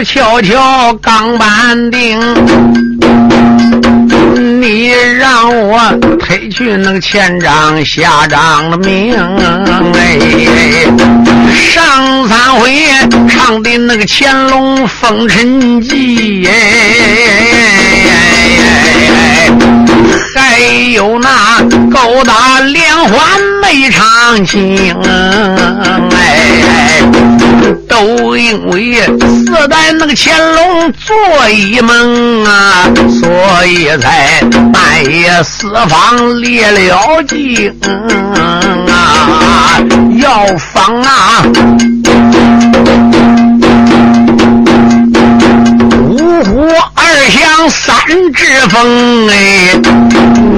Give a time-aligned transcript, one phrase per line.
[0.00, 2.18] 个敲敲钢板钉。
[4.62, 5.78] 你让我
[6.18, 9.14] 推去那个前章下章的命，
[9.94, 10.18] 哎，
[11.70, 12.82] 上三回
[13.28, 16.52] 唱的那个乾隆封神记，哎，
[20.34, 20.58] 还
[20.92, 21.60] 有那
[21.90, 23.20] 勾搭连环
[23.60, 24.96] 没唱清，
[26.16, 26.99] 哎，
[27.90, 32.88] 都因为四代那个乾隆做一梦啊，
[33.20, 34.40] 所以才。
[34.72, 37.74] 半夜私房列了经
[38.88, 39.80] 啊，
[40.20, 41.42] 要防啊！
[46.08, 46.68] 五虎
[47.30, 47.96] 二响三
[48.32, 49.80] 只风哎，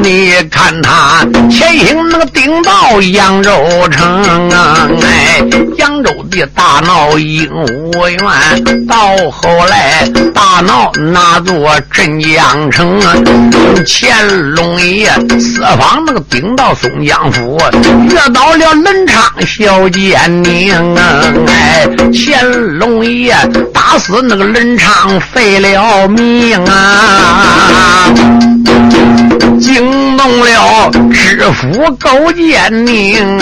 [0.03, 3.51] 你看他前行那个顶到扬州
[3.91, 5.43] 城啊哎，
[5.77, 7.47] 扬州的大闹鹦
[7.93, 8.97] 鹉园，到
[9.31, 13.15] 后来大闹那座镇江城啊，
[13.87, 15.11] 乾隆爷
[15.62, 17.56] 各方那个顶到松江府，
[18.10, 22.44] 遇到了冷昌小奸佞啊哎，乾
[22.78, 23.32] 隆爷
[23.72, 28.08] 打死那个冷昌废了命啊！
[29.60, 33.41] 惊动了知府勾践宁，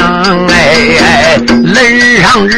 [0.48, 2.56] 哎，任上旨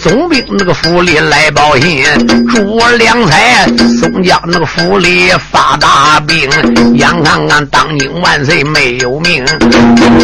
[0.00, 2.04] 总兵那个府里来报信，
[2.48, 3.66] 诸良才
[4.00, 6.48] 宋江那个府里发大病，
[6.94, 9.44] 眼看看当今万岁没有命，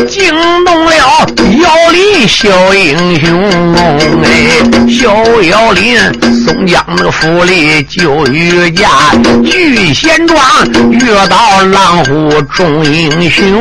[0.08, 0.32] 惊
[0.64, 3.74] 动了姚林小英雄，
[4.22, 5.98] 哎，小姚林
[6.46, 8.88] 宋江那个府里就遇驾，
[9.44, 10.38] 聚贤庄
[10.92, 12.84] 遇到狼虎中。
[12.92, 13.60] 英雄雄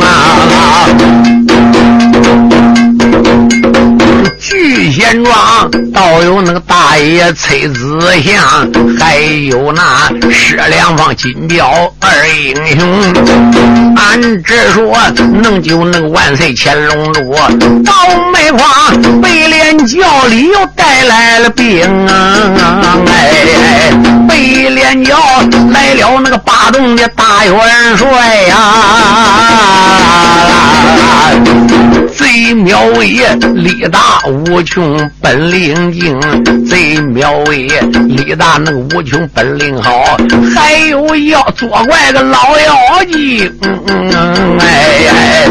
[0.00, 0.86] 啊！
[4.38, 9.16] 聚贤庄倒有那个大爷崔子祥，还
[9.48, 13.12] 有那施良方金彪二英雄。
[13.96, 14.96] 俺只说
[15.42, 17.34] 能救那个万岁乾隆路，
[17.84, 17.92] 倒
[18.32, 22.98] 霉慌北连教里又带来了兵啊！
[23.06, 23.90] 哎，
[24.34, 25.16] 北连叫
[25.70, 28.08] 来了那个八洞的大元帅
[28.48, 28.54] 呀！
[32.16, 33.16] 贼苗威
[33.54, 36.14] 力大无穷，本领精；
[36.64, 37.66] 贼苗威
[38.06, 40.16] 力大，那个无穷本领好。
[40.54, 44.66] 还有妖作怪个老妖精，嗯嗯哎
[45.10, 45.48] 哎，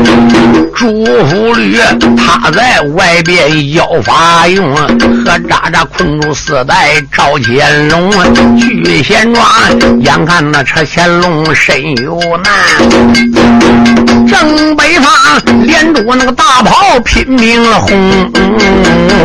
[0.75, 1.77] 朱福律
[2.17, 8.11] 他在外边妖法用，和渣渣困住四代赵乾隆。
[8.57, 9.45] 聚贤庄，
[9.99, 12.53] 眼看那车乾隆身有难，
[14.27, 15.11] 正北方
[15.63, 16.52] 连住那个大。
[16.55, 17.99] 大炮拼命轰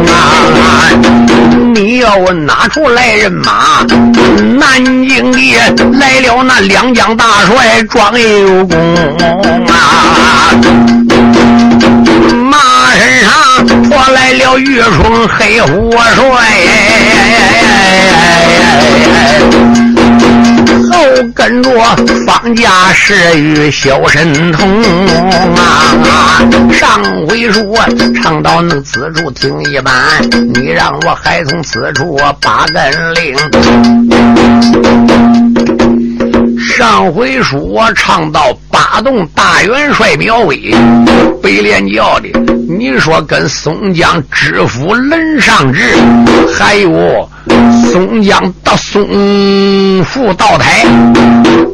[0.06, 0.88] 啊！
[1.74, 3.84] 你要问哪处来人马？
[4.58, 5.38] 南京的
[5.98, 8.78] 来了那两江大帅庄有功
[9.68, 10.56] 啊！
[12.50, 12.58] 马
[12.96, 13.30] 身上
[13.90, 15.98] 拖来了玉春黑虎帅。
[20.90, 21.70] 都跟着
[22.26, 24.82] 方家是与小神童
[25.54, 26.42] 啊！
[26.72, 27.64] 上回说
[28.22, 29.94] 唱到那此处听一半，
[30.54, 33.36] 你让我还从此处把根令。
[36.78, 40.72] 上回书我唱到八洞大元帅苗威，
[41.42, 42.28] 北连教的，
[42.68, 45.82] 你说跟松江知府任上志，
[46.56, 47.28] 还有。
[47.90, 50.86] 松江到松福道台，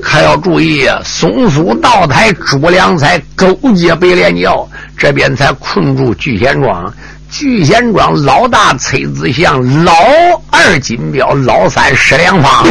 [0.01, 0.99] 可要注意啊！
[1.05, 4.67] 松福道台朱良才勾结北连教，
[4.97, 6.91] 这边才困住聚贤庄。
[7.35, 9.93] 聚贤庄老大崔子祥，老
[10.53, 12.65] 二金彪，老三石良方，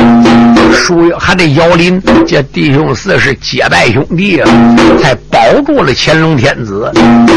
[0.72, 4.50] 属于还得姚林，这弟兄四是结拜兄弟啊，
[5.02, 6.90] 才保住了乾隆天子。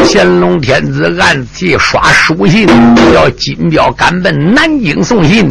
[0.05, 2.65] 乾隆天子暗记刷书信，
[3.13, 5.49] 叫金彪赶奔南京送信。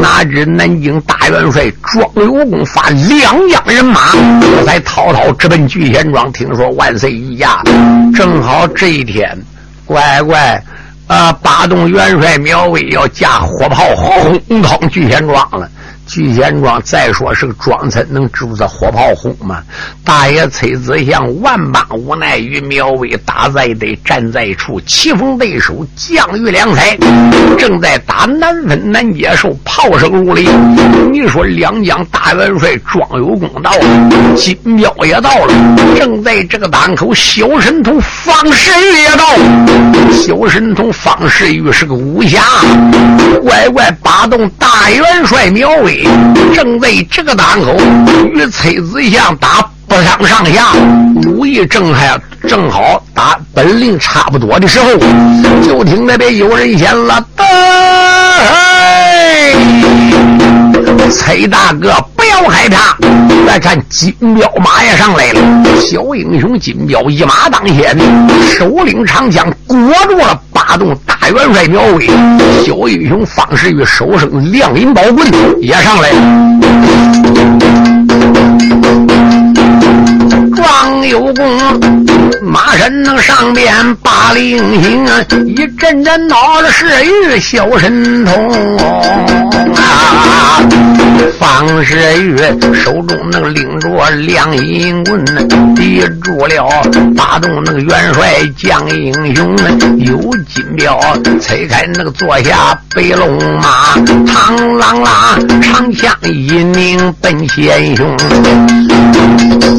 [0.00, 4.10] 哪知南京大元帅庄有功发两江人马，
[4.40, 6.32] 这才滔滔直奔聚贤庄。
[6.32, 7.62] 听说万岁御驾，
[8.12, 9.40] 正好这一天，
[9.86, 10.60] 乖乖。
[11.12, 11.30] 啊！
[11.42, 15.70] 八洞元帅苗威要架火炮轰通聚贤庄了。
[16.12, 19.62] 聚贤庄再说是个庄村，能住着火炮轰吗？
[20.04, 26.94] 大爷崔子祥万般无奈，与苗威打在得站在一处，棋逢对手，将遇良才，
[27.58, 30.46] 正在打难分难接受，炮声如雷。
[31.10, 35.54] 你说两江大元帅庄有功到了，金彪也到了，
[35.96, 40.12] 正在这个当口，小神童方世玉也到了。
[40.12, 42.42] 小神童方世玉是个武侠，
[43.42, 46.01] 乖乖把动大元帅苗威，
[46.54, 47.76] 正在这个档口
[48.34, 49.68] 与崔子祥打。
[49.88, 50.72] 不相上下，
[51.26, 52.18] 武艺正还
[52.48, 54.86] 正好打本领差不多的时候，
[55.62, 57.22] 就听那边有人喊了：“，
[61.12, 62.96] 崔大哥，不要害怕！
[63.46, 65.40] 再看金彪马也上来了，
[65.78, 67.96] 小英雄金彪一马当先，
[68.56, 69.76] 首领长枪裹
[70.08, 72.06] 住了八洞大元帅苗威。
[72.64, 75.28] 小英雄方世玉手上亮银宝棍
[75.60, 77.91] 也上来了。”
[80.82, 81.46] 王有功，
[82.42, 85.06] 马身能上边把令行，
[85.46, 88.76] 一阵阵闹的是玉小神通
[89.76, 90.58] 啊！
[91.38, 92.36] 方世玉
[92.74, 95.24] 手中那个拎着亮银棍，
[95.76, 96.68] 抵住了
[97.16, 99.56] 八洞那个元帅将英雄，
[99.98, 100.18] 有
[100.52, 100.98] 金镖
[101.40, 103.94] 催开那个坐下白龙马，
[104.26, 108.16] 唐啷啷长枪一拧奔前胸，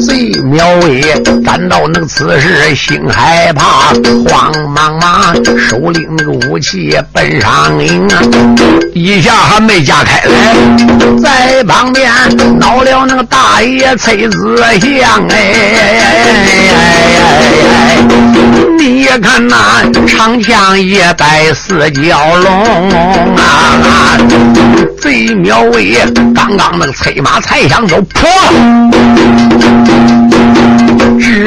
[0.00, 1.02] 贼苗威
[1.42, 3.92] 感到那个此时心害怕，
[4.28, 8.22] 慌忙忙手拎那个武器奔上营啊，
[8.94, 10.54] 一下还没架开来，
[11.20, 12.10] 在旁边
[12.58, 15.96] 闹了那个大爷崔子祥哎，
[18.78, 24.16] 你也看那长枪也带四角龙啊，
[25.00, 25.96] 贼苗威
[26.34, 28.30] 刚刚那个催马才想走，破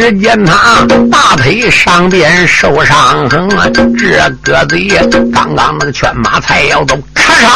[0.10, 7.48] 只见他大腿上边受伤痕啊，这个子也刚刚那个劝马才要走，咔嚓！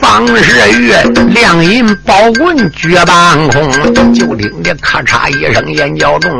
[0.00, 0.92] 方世玉
[1.32, 6.32] 亮银宝棍举半空，就听见咔嚓一声，眼角中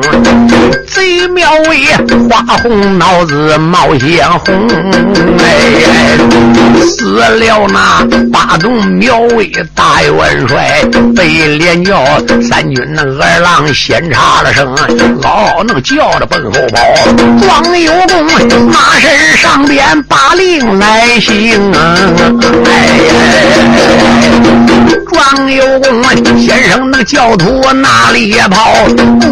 [0.89, 1.87] 贼苗威
[2.29, 4.69] 花红脑子冒血红，
[5.39, 6.19] 哎，
[6.83, 10.83] 死了那八洞苗威大元帅，
[11.15, 12.05] 被连叫
[12.43, 14.75] 三军那二郎先插了声，
[15.23, 16.79] 嗷嗷能叫着奔后跑。
[17.41, 21.73] 庄有功马身上边把令来行，
[25.07, 26.03] 庄有功，
[26.39, 28.73] 先生那教徒哪里跑？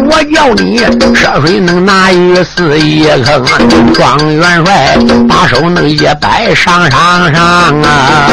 [0.09, 0.79] 我叫你
[1.15, 3.45] 涉水能拿鱼死一坑。
[3.93, 4.97] 庄元帅
[5.27, 8.27] 把手那一摆，上上上啊！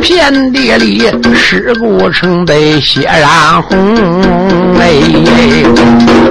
[0.00, 3.76] 遍地里尸骨成堆，血染红。
[4.78, 5.00] 哎，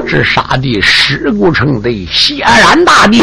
[0.07, 3.21] 这杀的尸骨成堆，血染大地。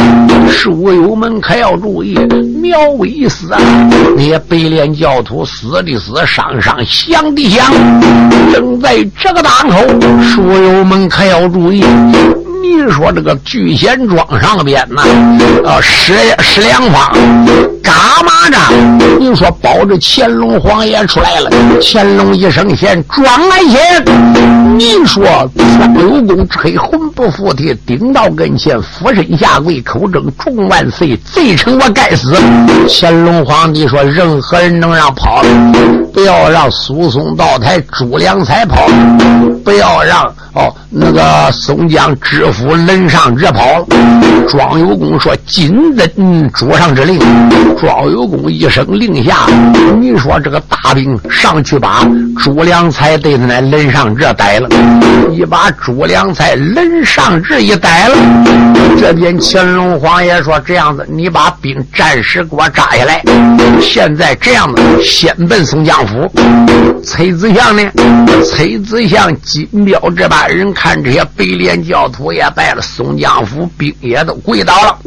[0.50, 2.14] 书友们可要注意，
[2.60, 3.58] 苗威死啊！
[4.16, 4.32] 你。
[4.48, 7.72] 白莲教徒死死的死，伤伤香的香，
[8.52, 9.78] 正在这个档口，
[10.20, 11.84] 书友们可要注意。
[12.62, 15.02] 你说这个聚贤庄上边呢，
[15.64, 17.12] 呃，石石良方
[17.82, 17.92] 干
[18.24, 18.56] 嘛呢？
[19.18, 21.50] 你说保着乾隆皇爷出来了，
[21.82, 24.78] 乾隆一声贤，庄来贤。
[24.78, 25.24] 你说
[25.56, 32.36] 庄有功吹魂不附体，顶到跟前，俯身下跪，口称众万岁，罪臣我该死。
[32.88, 35.48] 乾隆皇帝说：任何人能让跑了，
[36.12, 38.86] 不要让苏松道台朱良才跑，
[39.64, 40.32] 不要让。
[40.54, 43.82] 哦，那个松江知府任上之跑，
[44.46, 47.18] 庄有功说：“谨遵主上之令。”
[47.80, 49.46] 庄有功一声令下，
[49.98, 52.06] 你说这个大兵上去把
[52.38, 54.68] 朱良才对着那任上志逮了，
[55.32, 58.16] 一把朱良才任上志一逮了。
[59.00, 63.22] 这边乾隆皇爷说：“这样子，你把兵暂时给我扎下来。
[63.80, 66.30] 现在这样子，先奔松江府。
[67.02, 67.82] 崔子祥呢？
[68.44, 74.98] 崔子祥金彪这把。”人看这些白莲教徒也败了，松江府兵也都跪倒了。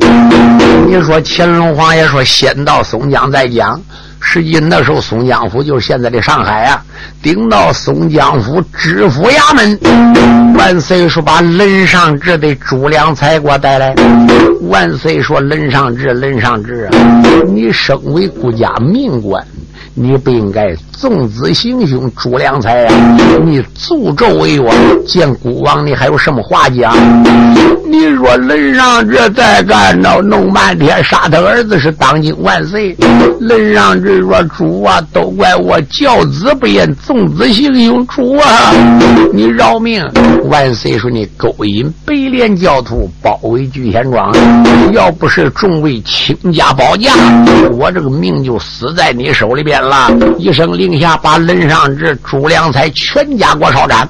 [0.87, 3.79] 你说乾隆皇爷说先到松江再讲，
[4.19, 6.81] 实际那时候松江府就是现在的上海啊。
[7.21, 13.93] 顶到松江府知府衙门，万岁说把任上志的朱良才给我带来。
[14.63, 16.97] 万岁说任上志，任上志啊，
[17.47, 19.45] 你身为国家命官。
[19.97, 23.17] 你不应该纵子行凶诛良才啊！
[23.45, 24.69] 你诅咒为我，
[25.07, 26.93] 见孤王，你还有什么话讲？
[27.85, 32.93] 你说 lần 上这再干闹，弄半天杀他儿子是当今万岁。
[33.39, 38.73] lần 上这说主啊，都怪我教子不严，纵子行凶，主啊，
[39.31, 40.03] 你饶命！
[40.49, 44.33] 万岁说你勾引白莲教徒，包围聚贤庄，
[44.91, 47.13] 要不是众位倾家保驾，
[47.77, 49.84] 我这个命就死在你手里边了。
[49.87, 54.07] 了一声令下，把 lần 上这朱良才全家给我烧斩。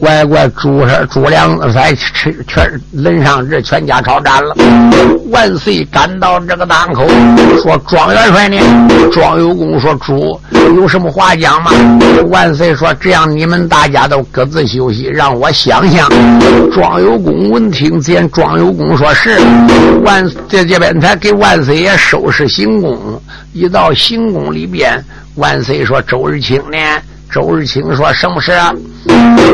[0.00, 2.80] 乖乖，朱朱良才全全。
[2.92, 4.54] 轮上这全家抄斩了，
[5.30, 7.06] 万岁赶到这个当口，
[7.62, 8.56] 说庄元帅呢？
[9.12, 10.38] 庄有功说主
[10.74, 11.70] 有什么话讲吗？
[12.28, 16.08] 万岁说这样，你们大家都各自休息，让我想想。
[16.72, 19.38] 庄有功闻听见庄有功说是
[20.04, 22.98] 万在这边他给万岁爷收拾行宫，
[23.52, 24.85] 一到行宫里边，
[25.36, 26.76] 万岁说周日清呢？
[27.30, 28.72] 周日清说什么事啊？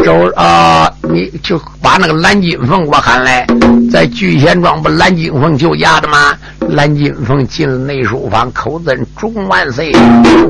[0.05, 3.47] 周啊，你就把那个蓝金凤给我喊来，
[3.91, 6.35] 在聚贤庄不蓝金凤救驾的吗？
[6.69, 9.93] 蓝金凤进了内书房，口尊祝万岁。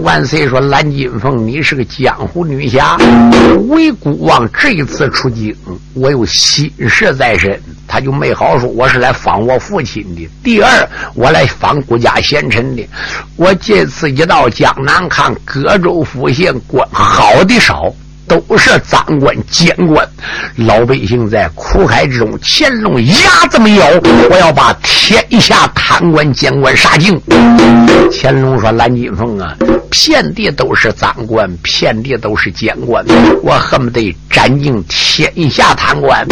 [0.02, 2.96] 万岁说：“蓝金凤，你是个江湖女侠，
[3.68, 5.54] 为孤王这一次出京，
[5.94, 10.26] 我有心事在身。”他就没好说，我是来访我父亲的。
[10.42, 12.88] 第二，我来访国家贤臣的。
[13.36, 17.92] 我这次一到江南，看各州府县官好的少。
[18.28, 20.08] 都是赃官奸官，
[20.56, 23.86] 老百姓在苦海之中，乾隆牙这么咬，
[24.30, 27.20] 我要把天下贪官奸官杀尽。
[28.10, 29.54] 乾隆说：“蓝金凤啊，
[29.90, 33.04] 遍地都是赃官，遍地都是奸官，
[33.42, 36.26] 我恨不得斩尽天下贪官。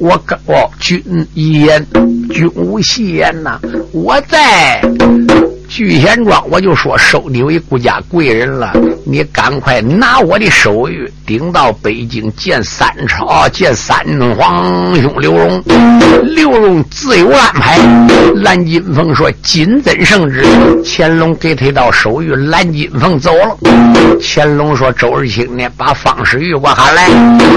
[0.00, 1.00] 我我君
[1.34, 1.86] 言，
[2.32, 3.60] 君无戏言呐，
[3.92, 4.80] 我在。”
[5.70, 8.72] 聚贤庄，我就说收你为顾家贵人了。
[9.06, 13.96] 你赶快拿我的手谕顶到北京见三朝，见三
[14.36, 15.62] 皇兄刘荣。
[16.34, 17.78] 刘荣自有安排。
[18.34, 20.44] 蓝金凤说：“金尊圣旨。”
[20.84, 23.56] 乾隆给他一道手谕，蓝金凤走了。
[24.20, 25.64] 乾隆说：“周日清呢？
[25.76, 27.08] 把方世玉我喊来。”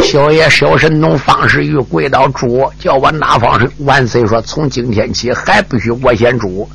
[0.03, 3.67] 小爷小神童方世玉跪倒主，叫我拿方世。
[3.79, 6.69] 万岁说：“从今天起，还不许我先主，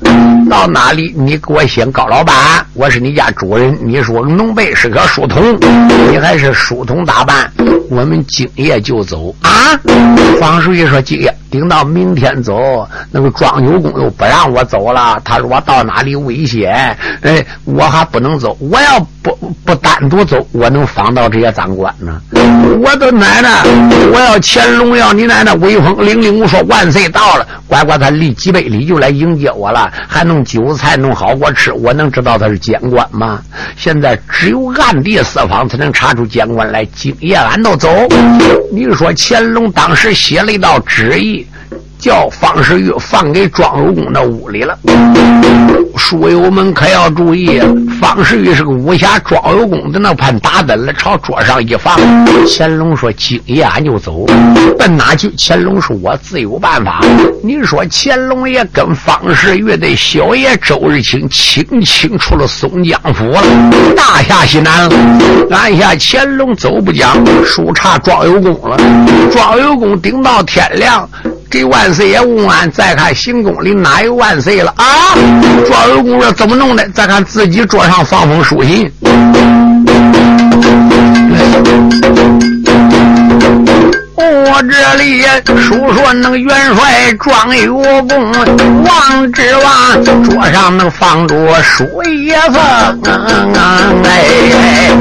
[0.49, 2.33] 到哪里？”你给我写高老板，
[2.73, 3.77] 我是你家主人。
[3.83, 5.55] 你说农背是个书童，
[6.09, 7.47] 你还是书童打扮，
[7.87, 9.79] 我们今夜就走啊！
[10.39, 15.19] 方世玉说：“今夜。”顶到明天走，那个庄九公又不让我走了。
[15.25, 16.95] 他说我到哪里危险？
[17.23, 18.55] 哎，我还不能走。
[18.59, 22.21] 我要不不单独走，我能防到这些赃官呢？
[22.83, 23.63] 我的奶奶！
[24.13, 33.43] 我要乾隆要你奶奶威风凛凛，我说万岁到了，乖乖他立几杯礼就来迎接我了，还弄酒菜弄好我吃，我能知道他是监官吗？
[33.75, 36.85] 现在只有暗地四方才能查出监官来。
[36.95, 37.89] 今夜俺都走。
[38.71, 41.45] 你说乾隆当时写了一道旨意。
[41.99, 44.77] 叫方世玉放给庄有功的屋里了。
[45.97, 47.59] 书友们可要注意，
[47.99, 51.99] 方世玉是个武侠，庄有功在那盘打灯了，朝桌上一放。
[52.47, 54.25] 乾隆说：“今夜俺就走，
[54.77, 57.01] 奔哪去？”乾隆说：“我自有办法。”
[57.43, 63.43] 你说乾隆爷跟方世玉的小爷周日清清清出了松江府了，
[63.95, 64.95] 大下西南了。
[65.51, 67.13] 按下乾隆走不讲，
[67.45, 68.77] 书查庄有功了。
[69.31, 71.07] 庄有功顶到天亮。
[71.49, 74.85] 给万岁爷问安，再看行宫里哪有万岁了啊？
[75.65, 76.87] 庄有功说怎么弄的？
[76.89, 78.91] 再看自己桌上放封书信。
[84.21, 85.23] 我这里
[85.61, 87.73] 书说那个元帅庄有
[88.03, 88.31] 功，
[88.83, 92.61] 王之王桌上能放着书一封，
[94.03, 94.91] 哎，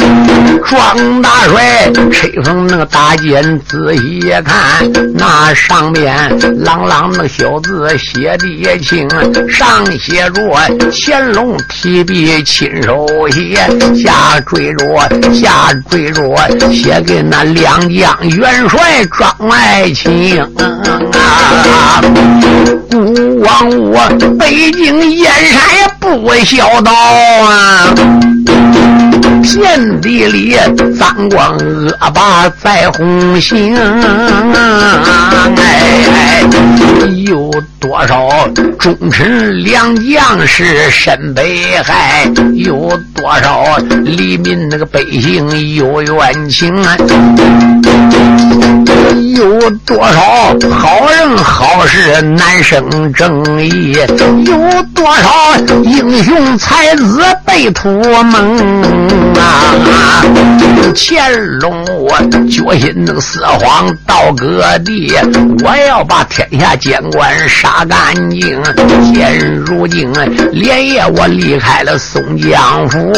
[0.64, 6.14] 庄大帅吹风那个大剑仔细一看，那上面
[6.62, 9.08] 朗朗那个小字写的也清，
[9.48, 10.40] 上写着
[10.92, 13.56] 乾隆提笔亲手写，
[14.00, 16.22] 下缀着下缀着
[16.72, 19.07] 写给那两将元帅。
[19.16, 22.00] 庄爱卿啊，
[22.90, 27.94] 孤王我北京燕山也不孝道啊，
[29.42, 30.56] 遍地里
[30.98, 33.82] 脏官恶霸在红星，哎
[35.56, 36.42] 哎，
[37.26, 42.30] 有多少忠臣良将是身被害？
[42.54, 46.96] 有多少黎民那个百姓有冤情啊？
[49.36, 53.92] 有多少好人好事难生正义？
[54.46, 58.56] 有多少英雄才子被屠蒙
[59.36, 60.24] 啊？
[60.94, 62.18] 乾隆我
[62.48, 65.14] 决心能四荒到各地，
[65.62, 68.58] 我要把天下监官杀干净。
[69.12, 70.10] 现如今
[70.50, 73.12] 连夜我离开了松江府，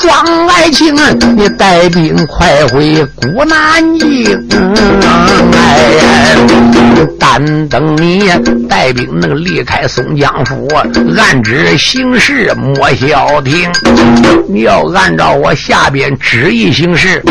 [0.00, 0.94] 庄爱卿，
[1.36, 4.48] 你带兵快回古南京。
[5.52, 6.36] 哎，
[7.18, 8.30] 但等你
[8.68, 10.68] 带兵能离开松江府，
[11.16, 13.70] 按旨行事莫消停。
[14.48, 17.22] 你要按照我下边旨意行事。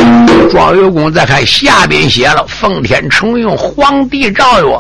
[0.51, 4.79] 庄有功再看下边写了：奉天承运皇帝诏曰，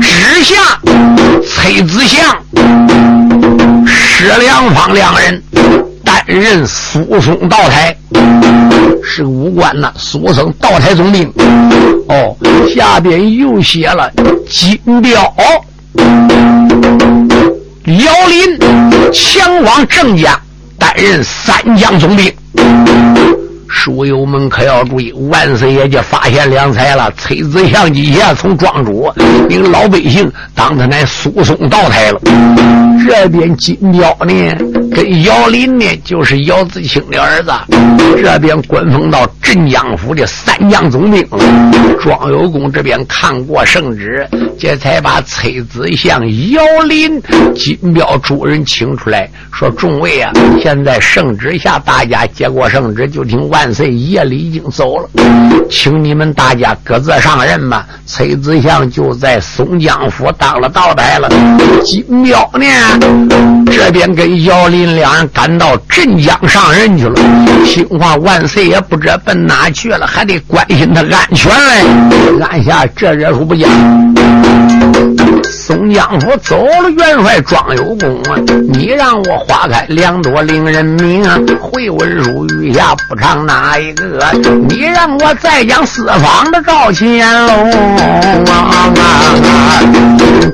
[0.00, 0.56] 旨下
[1.46, 2.36] 崔子祥、
[3.86, 5.42] 施良方两人
[6.04, 7.96] 担任苏松道台。
[9.10, 11.32] 是武官呐，苏生道台总兵。
[12.08, 12.36] 哦，
[12.74, 14.10] 下边又写了
[14.48, 15.34] 金彪、
[17.84, 18.58] 辽林、
[19.12, 20.38] 强王郑家
[20.78, 22.32] 担任三江总兵。
[23.70, 27.10] 书友们可要注意，万岁爷就发现良才了。
[27.16, 29.12] 崔子祥几下从庄主
[29.48, 32.20] 领老百姓当他乃苏松道台了。
[33.06, 34.34] 这边金彪呢，
[34.94, 37.50] 跟姚林呢，就是姚子清的儿子。
[38.22, 41.26] 这边官封到镇江府的三江总兵。
[42.00, 44.26] 庄有功这边看过圣旨，
[44.58, 47.20] 这才把崔子祥、姚林、
[47.54, 50.30] 金彪诸人请出来，说：“众位啊，
[50.62, 55.08] 现在圣旨下，大家接过圣旨，就听万。”岁爷里已经走了，
[55.70, 57.86] 请你们大家各自上任吧。
[58.06, 61.28] 崔子祥就在松江府当了道台了。
[61.84, 62.66] 金彪呢，
[63.70, 67.20] 这边跟姚林两人赶到镇江上任去了。
[67.64, 72.42] 兴化，万岁也不知奔哪去了，还得关心他安全嘞。
[72.42, 73.68] 按下这热书不讲。
[75.68, 78.40] 松江府走了，元帅庄有功啊！
[78.72, 81.38] 你让我花开两朵令人名啊！
[81.60, 84.18] 回文书余下不长哪一个？
[84.66, 87.70] 你让我再讲四方的赵乾隆
[88.46, 88.90] 啊！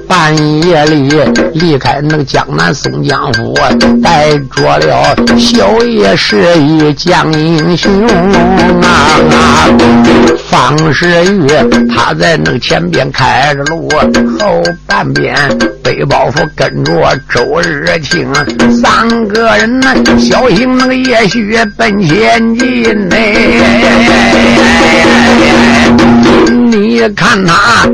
[0.09, 1.09] 半夜里
[1.55, 3.55] 离开那个江南松江府，
[4.03, 8.05] 带着了小爷十一将英雄
[8.83, 9.71] 啊！
[10.51, 11.47] 方世玉
[11.89, 13.89] 他在那个前边开着路，
[14.41, 15.04] 后半。
[15.13, 15.35] 边
[15.83, 16.93] 背包袱跟着
[17.29, 18.33] 周日清，
[18.83, 23.17] 三个人呢，小心那个也许奔前进呢。
[26.71, 27.87] 你看他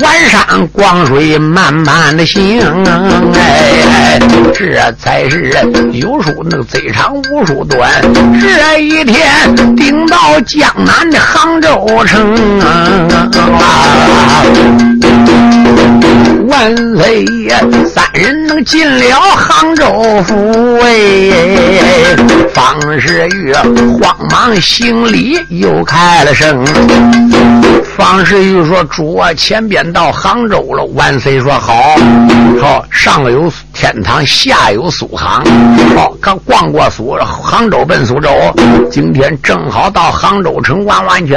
[0.00, 2.60] 晚上光水慢慢的行，
[3.34, 4.18] 哎，
[4.52, 5.52] 这才是
[5.92, 7.90] 有数那个最长无数短。
[8.40, 13.08] 这一天顶到江南的杭州城啊！
[16.48, 17.50] 万岁爷，
[17.86, 22.16] 三人能进了杭州府哎！
[22.54, 23.52] 方世玉
[24.00, 26.64] 慌忙行礼，又开了声。
[27.96, 31.96] 方世玉说：“主啊，前边到杭州了。”万岁说：“好，
[32.60, 35.44] 好，上有天堂，下有苏杭。
[35.96, 38.30] 好，刚逛过苏杭州，奔苏州。
[38.90, 41.36] 今天正好到杭州城玩玩去。”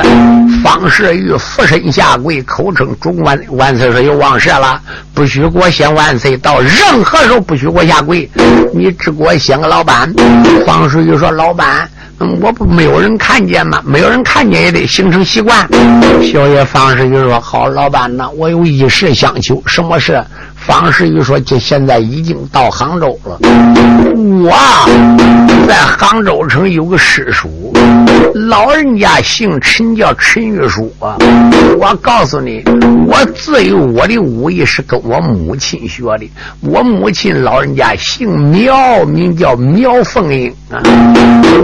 [0.64, 4.80] 方世玉俯身下跪，口称：“中万万岁！”说：“又忘事了。”
[5.14, 8.30] 不许给我先万岁，到任何时候不许给我下跪。
[8.74, 10.12] 你只给我先个老板。
[10.66, 11.90] 方世玉说：“老板，
[12.40, 13.82] 我不没有人看见吗？
[13.86, 15.68] 没有人看见也得形成习惯。”
[16.24, 19.62] 小爷方世玉说：“好，老板呐，我有一事相求。
[19.66, 20.24] 什么事？”
[20.56, 23.38] 方世玉说：“就现在已经到杭州了。
[24.44, 27.74] 我在杭州城有个师叔，
[28.34, 31.18] 老人家姓陈，叫陈玉书啊。
[31.78, 32.64] 我告诉你，
[33.08, 36.30] 我自幼我的武艺是跟我母亲学的。
[36.62, 40.82] 我母亲老人家姓苗，名叫苗凤英啊。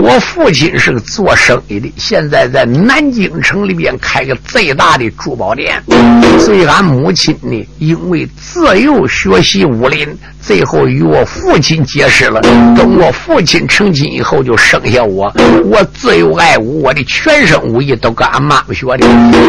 [0.00, 5.82] 我父亲是个做生意的，现在在南京城里边开个最大的珠宝店。
[6.38, 10.06] 所以俺母亲呢，因为自幼。”学习武林，
[10.40, 12.40] 最后与我父亲结识了。
[12.76, 15.32] 等我父亲成亲以后，就生下我。
[15.64, 19.06] 我自幼爱武，我的全身武艺都跟俺妈妈学的。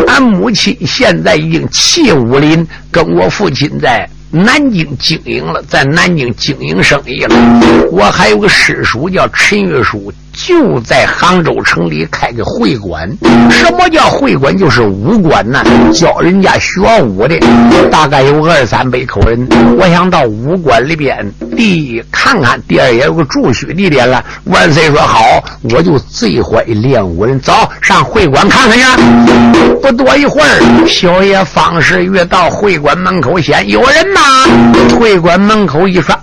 [0.07, 7.35] 俺母亲现在已经弃武林，跟我父亲在南京经营了，在南京经营生意了。
[7.91, 10.11] 我还有个师叔叫陈玉书。
[10.45, 13.09] 就在杭州城里开个会馆。
[13.49, 14.55] 什么叫会馆？
[14.57, 17.37] 就是武馆呐，教人家学武的，
[17.91, 19.47] 大概有二三百口人。
[19.77, 21.17] 我想到武馆里边
[21.55, 24.23] 第一看看，第二也有个住宿地点了。
[24.45, 28.83] 万岁说好，我就最会练武人，走上会馆看看去。
[29.81, 34.21] 不多一会儿，小爷方世玉到会馆门口，先有人吗？
[34.97, 36.15] 会馆门口一说。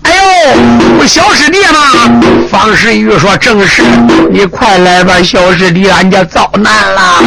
[0.99, 3.83] 我小师弟嘛，方世玉说正是，
[4.31, 7.23] 你快来吧，小师弟，俺家遭难了。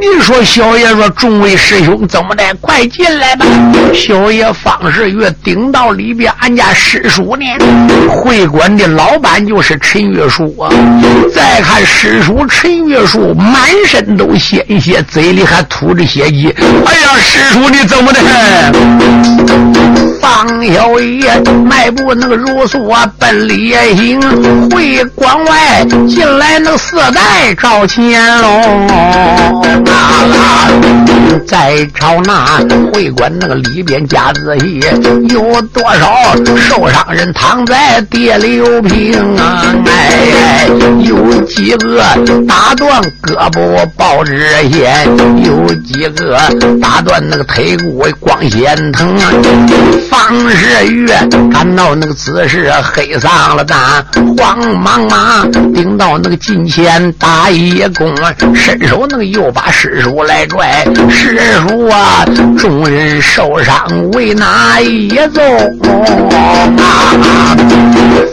[0.00, 2.44] 你说小爷说众位师兄怎么的？
[2.60, 3.46] 快进来吧。
[3.94, 7.44] 小爷方世玉顶到里边，俺家师叔呢？
[8.08, 10.70] 会馆的老板就是陈月书啊。
[11.34, 16.54] 再看师叔陈月书，满身都鲜血，嘴里还吐着血迹。
[16.58, 18.20] 哎呀，师叔你怎么的？
[20.20, 22.12] 方小爷迈步。
[22.14, 24.20] 那个如素啊，奔里行，
[24.70, 30.68] 会馆外进来那四代赵乾隆啊！
[31.46, 32.58] 再朝那
[32.92, 34.80] 会馆那个里边加仔细，
[35.28, 39.64] 有多少受伤人躺在地流平啊？
[39.86, 40.66] 哎，
[41.00, 42.02] 有几个
[42.46, 44.32] 打断胳膊抱着
[44.70, 45.06] 线，
[45.44, 46.38] 有几个
[46.80, 49.30] 打断那个腿骨光显疼啊！
[50.08, 51.06] 方世玉
[51.52, 52.12] 感到那个。
[52.14, 53.78] 此时黑上了胆，
[54.36, 58.14] 慌忙忙顶到那个近前打一躬，
[58.54, 60.84] 伸手那个又把师叔来拽。
[61.08, 62.24] 师叔啊，
[62.62, 65.42] 众人受伤为哪一宗？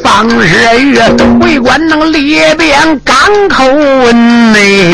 [0.03, 0.99] 方世玉
[1.41, 3.15] 会馆那个里边港
[3.49, 4.93] 口问内。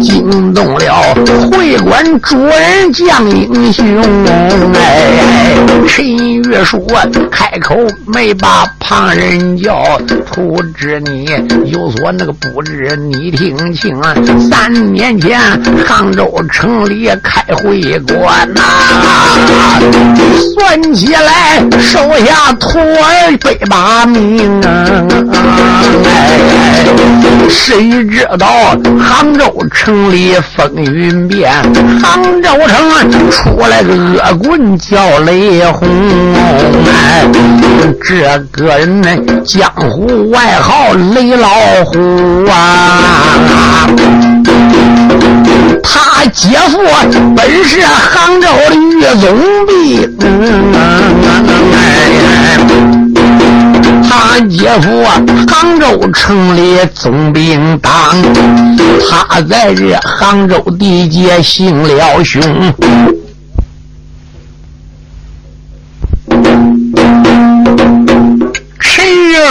[0.00, 1.14] 惊动了
[1.52, 3.84] 会馆主人将英雄，
[4.74, 5.54] 哎，
[5.86, 6.84] 陈玉书
[7.30, 7.76] 开口
[8.06, 11.28] 没把旁人叫，图知你
[11.66, 13.96] 有所那个不知，你听清，
[14.50, 15.40] 三年前
[15.86, 18.62] 杭州城里开会馆呐，
[20.54, 24.86] 算起来手下徒儿百把名啊，
[26.04, 26.86] 哎，
[27.48, 28.46] 谁知道
[28.98, 29.82] 杭州城？
[29.82, 31.52] 城里风云变，
[32.00, 35.88] 杭州城出来个恶棍叫雷洪，
[36.86, 37.26] 哎，
[38.04, 39.08] 这个人呢，
[39.44, 41.48] 江湖外号雷老
[41.84, 41.98] 虎
[42.48, 44.31] 啊。
[45.82, 46.78] 他姐夫
[47.36, 50.16] 本是杭州的岳总兵，
[54.08, 55.04] 他姐夫，
[55.48, 57.92] 杭州城里总兵当，
[59.10, 62.40] 他在这杭州地界行了凶。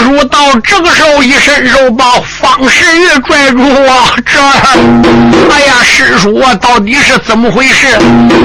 [0.04, 4.15] 如到这个时候，一伸手把方世玉拽住啊！
[4.26, 4.52] 这儿，
[5.52, 7.88] 哎呀，师叔啊，到底是怎么回事？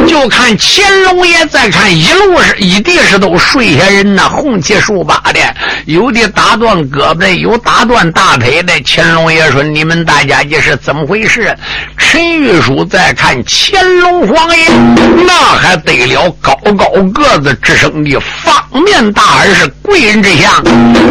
[0.07, 5.41] 就看乾隆爷，再看一路是一地是都睡下人呐，红旗竖把的，
[5.87, 8.73] 有的打断胳膊的，有打断大腿的。
[8.85, 11.55] 乾隆爷说：“你们大家这是怎么回事？”
[11.99, 14.69] 陈玉书再看乾隆皇爷，
[15.27, 20.53] 那还得了，高高个子之生的方面大耳，是贵人之相。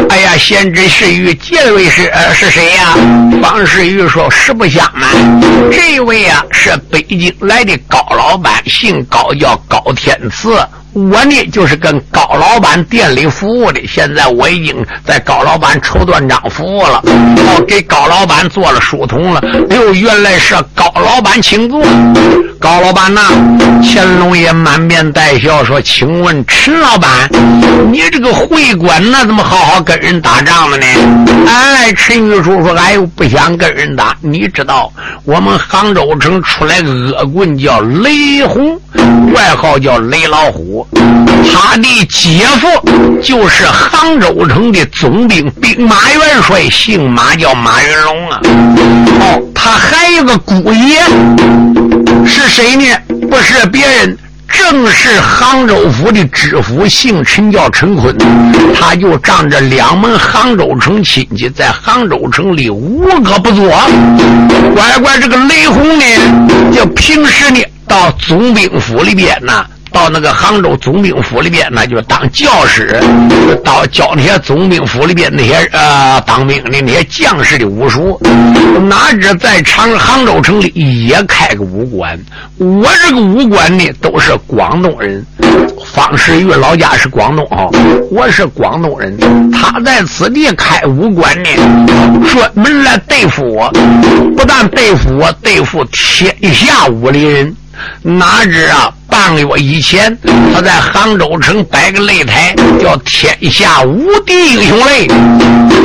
[0.09, 0.24] 哎呀！
[0.37, 2.97] 贤侄世玉，这位是呃是谁呀？
[3.41, 5.09] 方世玉说：“实不相瞒，
[5.71, 10.57] 这位呀是北京来的高老板，姓高，叫高天赐。
[10.95, 13.81] 我呢就是跟高老板店里服务的。
[13.85, 14.73] 现在我已经
[15.05, 19.41] 在高老板绸缎庄服务了，哦，给高老板做了书童了。
[19.71, 21.83] 哟，原来是高老板，请坐。”
[22.57, 23.21] 高老板呐，
[23.83, 27.29] 乾隆爷满面带笑说：“请问陈老板，
[27.91, 30.85] 你这个会馆那怎么好好跟人打仗了呢？”
[31.45, 34.15] 哎，陈玉书说：“哎呦，不想跟人打。
[34.21, 34.91] 你知道，
[35.25, 38.79] 我们杭州城出来恶棍叫雷洪，
[39.33, 40.84] 外号叫雷老虎，
[41.53, 42.67] 他的姐夫
[43.21, 48.39] 就是杭州城的总兵兵马元帅，姓马叫马云龙啊。
[49.19, 51.01] 哦，他还有个姑爷。”
[52.27, 52.85] 是谁呢？
[53.29, 54.17] 不是别人，
[54.47, 58.15] 正是杭州府的知府，姓陈，叫陈坤。
[58.73, 63.69] 他就仗着两门杭州城亲戚，在杭州城里无恶不作。
[64.73, 66.05] 乖乖，这个雷洪呢，
[66.73, 69.65] 就平时呢到总兵府里边呢。
[69.95, 73.01] 到那个杭州总兵府里边，那就当教师，
[73.63, 78.19] 到教那些总兵府里边那些呃当兵的那些将士的武术。
[78.89, 80.67] 哪知在长杭州城里
[81.07, 82.19] 也开个武馆，
[82.57, 85.25] 我这个武馆呢都是广东人。
[85.93, 87.69] 方世玉老家是广东啊，
[88.11, 89.17] 我是广东人。
[89.49, 91.49] 他在此地开武馆呢，
[92.33, 93.71] 专门来对付我，
[94.35, 97.55] 不但对付我，对付天下武林人。
[98.01, 98.91] 哪知啊？
[99.07, 100.17] 半个月以前，
[100.53, 105.09] 他在杭州城摆个擂台，叫“天下无敌英雄擂”。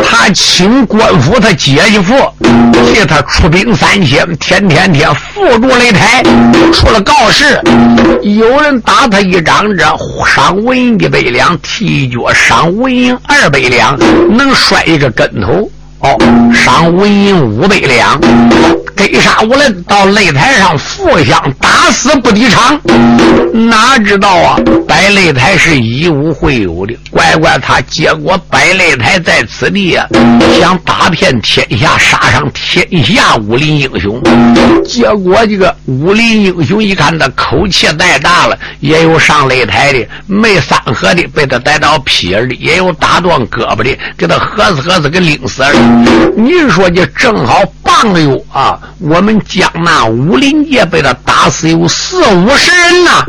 [0.02, 2.14] 他请官府他姐姐夫
[2.72, 6.22] 替他出兵三千，天天天扶住擂台。
[6.72, 7.60] 出了告示，
[8.22, 9.84] 有人打他一掌，这
[10.26, 13.96] 赏文银一百两；踢一脚，赏文银二百两；
[14.28, 15.70] 能摔一个跟头。
[16.00, 16.16] 哦，
[16.54, 18.18] 赏文银五百两，
[18.96, 22.80] 给杀我来到擂台上负相打死不抵偿。
[23.52, 24.56] 哪知道啊，
[24.88, 30.06] 摆擂台是以武会友的，乖乖他结果摆擂台在此地啊，
[30.58, 34.22] 想打遍天下，杀上天下武林英雄。
[34.84, 45.89] 结果这个武林英雄一看他口气太大了，也有上擂台的，没三合的被他逮到劈儿的，也有打断胳膊的，给他合死合死给拎死了。
[46.36, 48.78] 你说这正好棒个月啊！
[48.98, 53.24] 我们江南武林界被他打死有四五十人呐。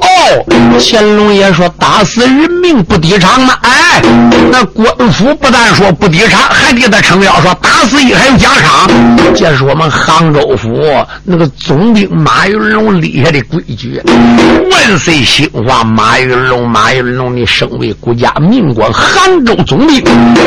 [0.00, 0.44] 哦，
[0.80, 3.54] 乾隆爷说打死人命不抵偿吗？
[3.62, 4.02] 哎，
[4.50, 8.90] 那官府不但说不抵偿，还给他撑腰说打死一还有奖赏。
[9.34, 10.68] 这是我们杭州府
[11.24, 14.00] 那个总兵马云龙立下的规矩。
[14.70, 20.02] 万岁兴化马云龙，马云龙，你身为国家命官，杭州总兵，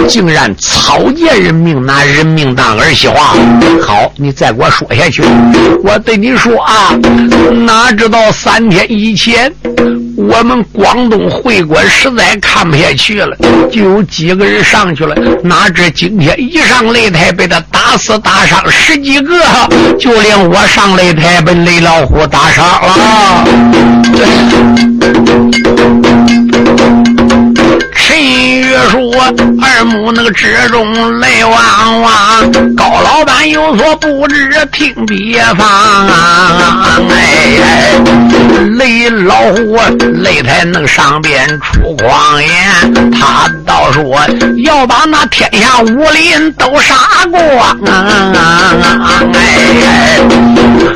[0.07, 3.35] 竟然草菅人命，拿人命当儿戏话。
[3.81, 5.23] 好，你再给我说下去。
[5.83, 6.95] 我对你说啊，
[7.65, 9.51] 哪知道三天以前，
[10.15, 13.35] 我们广东会馆实在看不下去了，
[13.71, 15.15] 就有几个人上去了。
[15.43, 19.35] 哪知今天一上擂台，被他打死打伤十几个，
[19.99, 22.95] 就连我上擂台被雷老虎打伤了。
[28.11, 29.09] 陈玉书
[29.61, 36.09] 二目那个之中泪汪汪，高老板有所不知听别方。
[37.09, 37.97] 哎，
[38.77, 39.77] 雷老虎
[40.21, 44.19] 擂台那个上边出狂言，他倒说
[44.65, 46.93] 要把那天下武林都杀
[47.31, 47.79] 光。
[49.33, 50.19] 哎，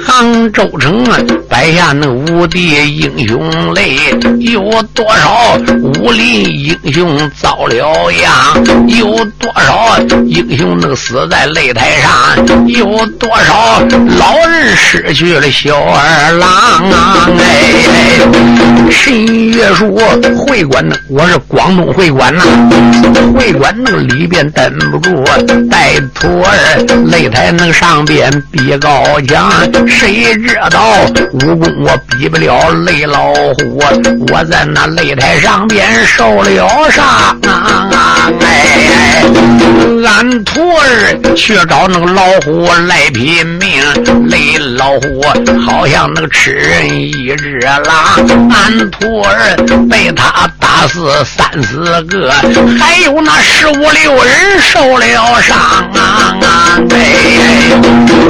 [0.06, 1.18] 杭州城啊，
[1.50, 6.46] 摆下那无敌英雄擂，有多少武林
[6.84, 7.06] 英雄？
[7.42, 8.28] 遭了殃，
[8.88, 12.68] 有多少英雄能死在擂台上？
[12.68, 13.82] 有多少
[14.18, 16.50] 老人失去了小儿郎
[16.92, 17.30] 啊？
[17.40, 18.20] 哎，
[18.92, 19.98] 陈月书
[20.38, 20.96] 会馆呢？
[21.10, 22.44] 我是广东会馆呐，
[23.38, 25.24] 会馆那里边等不住，
[25.70, 29.52] 带徒儿擂台那上边比高强，
[29.88, 30.82] 谁知道
[31.34, 33.82] 武功我比不了雷老虎？
[34.32, 36.46] 我在那擂台上边受了。
[36.92, 38.30] 伤啊！
[38.42, 39.24] 哎，
[40.08, 43.84] 俺徒儿去找那个老虎来拼命，
[44.30, 45.22] 雷老虎
[45.66, 49.56] 好像那个吃人一只狼，俺徒儿
[49.90, 52.32] 被他打死三四个，
[52.80, 56.80] 还有那十五六人受了伤啊！
[56.92, 57.06] 哎，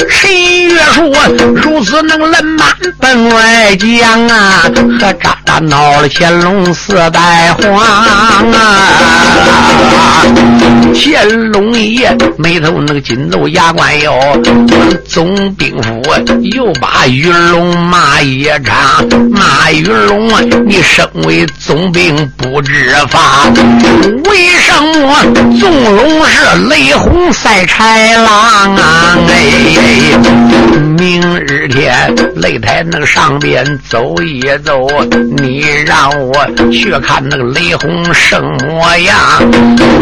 [0.09, 1.09] 谁越说
[1.55, 2.67] 如此能人满
[2.99, 4.63] 本外将啊？
[4.99, 7.77] 和渣渣闹了乾隆四代皇。
[7.77, 8.43] 啊！
[10.93, 14.17] 乾隆爷眉头那个紧皱，牙关哟，
[15.07, 16.01] 总兵府
[16.55, 19.05] 又把云龙骂一场。
[19.31, 23.45] 骂云龙啊，你身为总兵不知法，
[24.25, 25.15] 为什么
[25.59, 29.17] 纵龙是雷轰赛豺狼啊？
[29.27, 30.17] 哎，
[30.97, 34.87] 明明日天擂台那个上边走一走，
[35.37, 38.45] 你让我去看那个雷轰生。
[38.67, 39.17] 模样，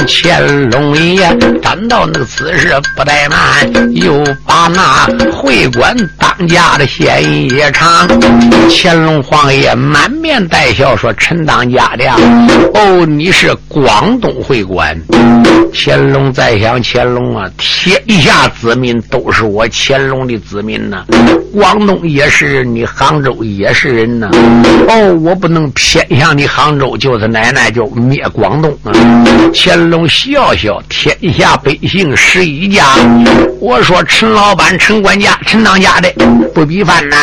[0.05, 8.05] 乾隆爷感到那个此时不怠慢，又把那会馆当家的先一场。
[8.69, 12.05] 乾隆皇爷满面带笑说：“陈当家的，
[12.73, 14.99] 哦，你是广东会馆。”
[15.73, 21.03] 乾隆在想：乾隆啊，天下子民都是我乾隆的子民呐，
[21.53, 24.29] 广东也是人你杭州也是人呐。
[24.87, 28.53] 哦，我不能偏向你杭州，就是奶奶就灭广。
[28.63, 28.93] 东啊，
[29.53, 32.95] 乾隆笑笑：“天下百姓十一家，
[33.59, 36.09] 我说陈老板、陈管家、陈当家的
[36.53, 37.19] 不比犯难。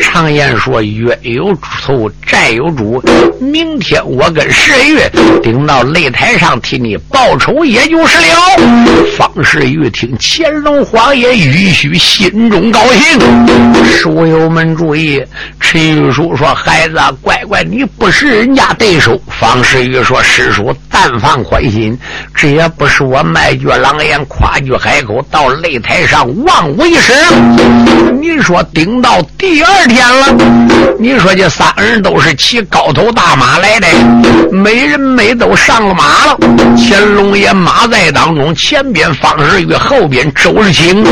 [0.00, 3.00] 常言说，冤有头，债有主。
[3.38, 4.98] 明天我跟石玉
[5.42, 8.34] 顶到擂台上替你报仇，也就是了。”
[9.16, 13.13] 方世玉听乾隆皇爷允许，心中高兴。
[13.84, 15.22] 书友们注意，
[15.60, 21.98] 陈玉书说：“孩子，乖乖，你不是人家对手。”方世玉说：“师叔，但放宽心，
[22.36, 27.12] 这也不是我卖句狼言，夸句海口，到擂台上望武一时。
[28.20, 30.32] 你说顶到第二天了，
[31.00, 33.88] 你说这三人都是骑高头大马来的，
[34.52, 36.38] 每人每都上了马了。
[36.78, 41.04] 乾隆爷马在当中，前边方世玉，后边周世清，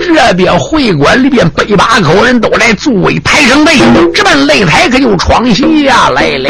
[0.00, 3.74] 这边会馆里边北八口人都来助威排成队，
[4.14, 6.48] 直奔擂台可就闯下来了。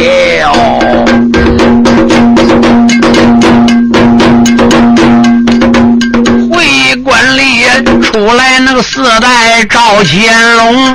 [8.12, 10.94] 出来那个四代赵乾隆，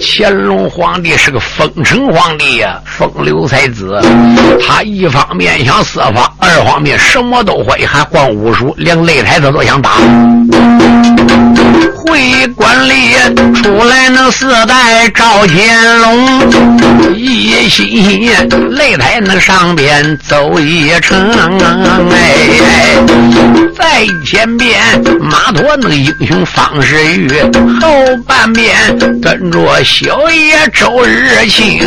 [0.00, 4.00] 乾隆皇帝是个风尘皇帝呀，风流才子。
[4.60, 9.90] 他一方面想设法，二方面什么都会，还光武术，连擂台他都想打。
[11.96, 13.14] 会馆里
[13.62, 18.30] 出来那四代赵乾隆，一心
[18.72, 21.30] 擂台那上边走一程，
[22.10, 22.96] 哎，
[23.76, 24.80] 在前边
[25.20, 27.28] 马驮那个英雄方世玉，
[27.80, 28.74] 后半边
[29.20, 31.80] 跟着小爷周日清，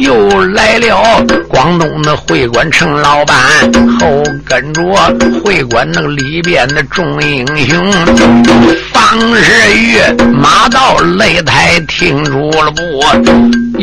[0.00, 3.38] 又来了广东的会馆程老板，
[3.98, 4.82] 后跟着
[5.44, 7.22] 会馆那个里边的众。
[7.22, 9.98] 英雄方世玉
[10.32, 12.82] 马到擂台停住了步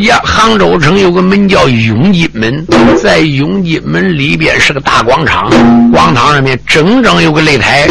[0.00, 0.20] 呀！
[0.24, 2.66] 杭州城有个门叫永金门，
[3.00, 5.48] 在永金门里边是个大广场，
[5.92, 7.86] 广场上面整整有个擂台。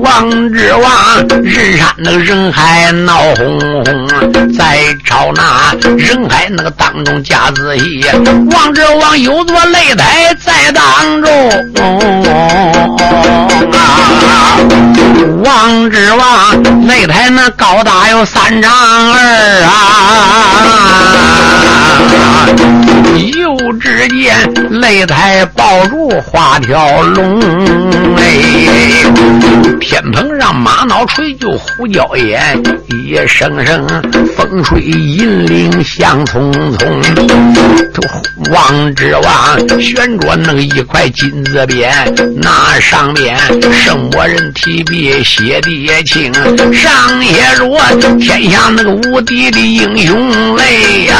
[0.00, 8.02] 王之王，人山那个人海闹哄哄，在朝那人海那个当中加仔细，
[8.50, 11.30] 王之王有座擂台在当中。
[15.44, 19.70] 王之王，擂台那高大有三丈二啊！
[23.18, 24.36] 又只见
[24.70, 27.40] 擂台抱住花条龙，
[28.16, 29.04] 哎，
[29.80, 33.86] 天棚上马脑锤就胡椒烟，一声声
[34.36, 36.86] 风吹银铃响匆匆。
[38.50, 41.92] 王之王悬着那一块金字匾，
[42.36, 43.38] 那上面
[43.72, 46.32] 圣魔人提笔写的也清，
[46.72, 51.16] 上写着天下那个无敌的英雄泪呀。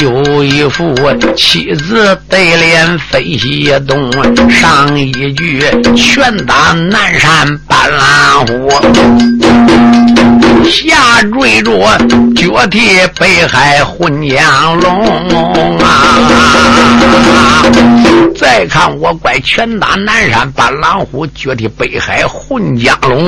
[0.00, 0.94] 有一副
[1.34, 4.10] 妻子对联飞西东，
[4.50, 5.62] 上一句
[5.96, 8.70] 全打南山半拉虎，
[10.70, 11.72] 下坠着
[12.36, 12.78] 脚踢
[13.18, 16.16] 北海混江龙啊！
[18.38, 23.26] 再看我怪拳打南山半狼虎，脚踢北海混江龙，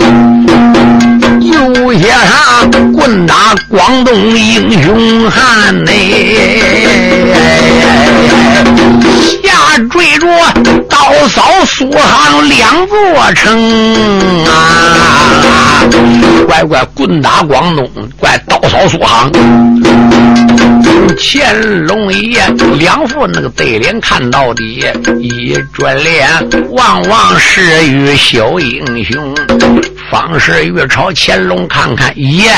[1.41, 5.85] 又写上棍打广东英雄汉。
[5.85, 5.93] 呢
[9.43, 9.52] 下
[9.91, 10.27] 坠着
[10.89, 10.97] 刀
[11.29, 15.85] 扫苏杭两座城啊！
[16.47, 19.31] 乖乖棍打广东，怪刀扫苏杭。
[21.19, 22.41] 乾隆爷
[22.79, 24.85] 两副那个对联看到底，
[25.21, 26.29] 一转脸
[26.71, 29.35] 望望是与小英雄。
[30.13, 32.51] 方世玉朝乾隆看看，耶，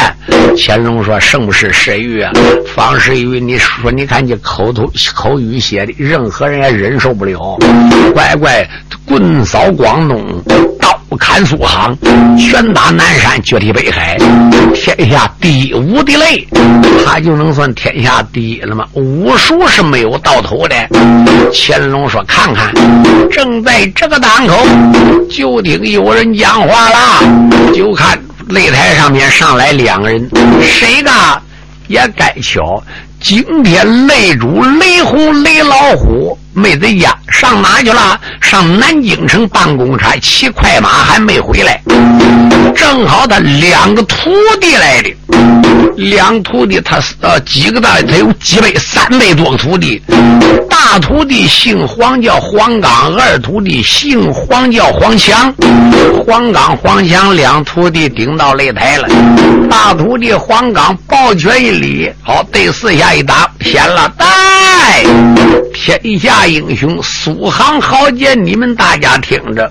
[0.59, 2.33] 乾隆说：“什么是世玉啊？”
[2.75, 7.57] 方世玉，你说，你看你口头口语写的，任何人也忍受不了。
[8.12, 8.69] 乖乖，
[9.07, 10.43] 棍扫广东，
[10.81, 11.97] 刀砍苏杭，
[12.38, 14.17] 拳打南山，脚踢北海，
[14.75, 16.47] 天下第一武的雷，
[17.05, 18.85] 他就能算天下第一了吗？
[18.95, 20.75] 武术是没有到头的。
[21.53, 22.73] 乾隆说：“看看，
[23.31, 24.67] 正在这个档口，
[25.31, 27.73] 就听有人讲话了。
[27.75, 30.29] 就看擂台上面上来两个人，
[30.62, 31.11] 谁的
[31.88, 32.83] 也该巧。
[33.20, 38.20] 今天擂主雷洪、雷老虎没在家，上哪去了？
[38.40, 41.81] 上南京城办公差，骑快马还没回来。
[42.77, 45.16] 正好他两个徒弟来的，
[45.97, 50.03] 两徒弟他呃几个大，他有几百，三百多个徒弟。
[50.87, 55.53] 大徒弟姓黄，叫黄刚；二徒弟姓黄，叫黄强。
[56.27, 59.09] 黄刚、黄强两徒弟顶到擂台了。
[59.70, 64.27] 大徒弟黄刚抱拳一礼，好，对四下一打，显了带。
[65.73, 69.68] 天下英雄苏杭豪杰，你们大家听着，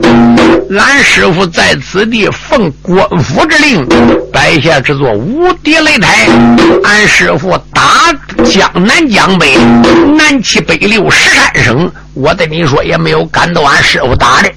[0.78, 3.88] 俺师傅在此地奉官府之令，
[4.32, 6.28] 摆下这座无敌擂台。
[6.84, 8.12] 俺师傅打
[8.44, 9.56] 江南江北，
[10.18, 11.92] 南七北六十三省。
[12.14, 14.52] 我对你说，也没有敢到俺师傅打的。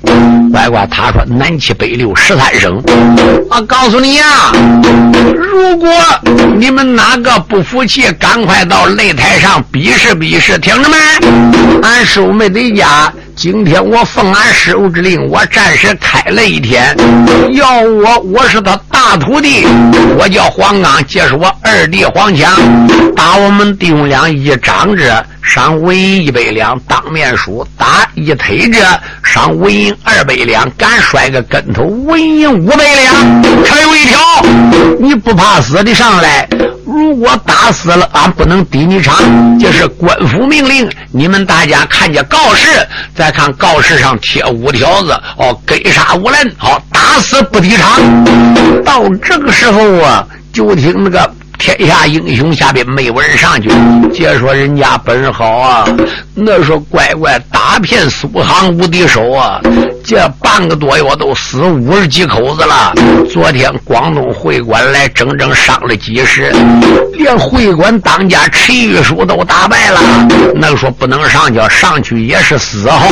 [0.52, 2.82] 乖乖，他说南七北六十三省。
[3.50, 4.52] 我告诉你啊，
[5.34, 5.90] 如果
[6.56, 10.96] 你们哪个不服气，赶快到擂台上比试比试，听着没？
[11.82, 13.12] 俺师傅没在家。
[13.36, 16.96] 今天我奉俺师傅之令，我暂时开了一天。
[17.52, 19.66] 要我，我是他大徒弟，
[20.18, 22.50] 我叫黄刚，这是我二弟黄强。
[23.14, 28.80] 打我们弟兄俩一掌着，赏文银一百两；当面输，打一推着，
[29.22, 30.66] 赏文银二百两。
[30.78, 33.14] 敢摔个跟头，文银五百两。
[33.64, 34.18] 还有一条，
[34.98, 36.48] 你不怕死的上来。
[36.96, 39.14] 如果打死了，俺不能抵你场，
[39.58, 40.90] 这是官府命令。
[41.12, 42.66] 你们大家看见告示，
[43.14, 48.00] 再看告示上贴五条子哦，给杀无论，好打死不抵场。
[48.82, 51.30] 到这个时候啊，就听那个。
[51.58, 53.70] 天下英雄下边没有人上去，
[54.12, 55.84] 别说人家本好啊，
[56.34, 59.60] 那说乖乖打遍苏杭无敌手啊！
[60.04, 62.92] 这半个多月都死五十几口子了。
[63.32, 66.52] 昨天广东会馆来，整整伤了几十，
[67.14, 70.00] 连会馆当家陈玉书都打败了。
[70.54, 73.08] 那个说不能上去，上去也是死号。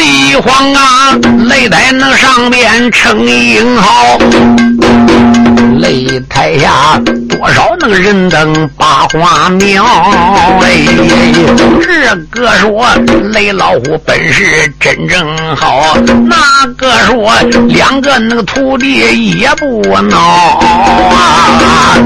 [0.00, 1.12] 贼慌啊！
[1.46, 4.18] 擂台那上面称英豪，
[5.78, 6.98] 擂台下。
[7.28, 9.84] 多少那个人等把花苗？
[10.62, 10.86] 哎，
[11.82, 12.86] 这个说
[13.32, 14.42] 雷老虎本事
[14.80, 15.94] 真正好，
[16.26, 17.30] 那个说
[17.68, 21.98] 两个那个徒弟也不孬啊。